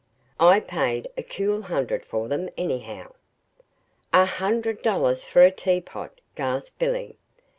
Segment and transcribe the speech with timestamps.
[0.39, 3.13] I paid a cool hundred for them, anyhow."
[4.11, 7.19] "A hundred dollars for a teapot!" gasped Billy.